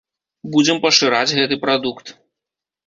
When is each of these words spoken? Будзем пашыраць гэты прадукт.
Будзем 0.55 0.81
пашыраць 0.87 1.35
гэты 1.41 1.55
прадукт. 1.69 2.15